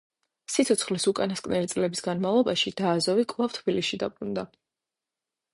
[0.53, 4.51] სიცოცხლის უკანასკნელი წლების განმავლობაში ბააზოვი კვლავ თბილისში დაბრუნდა.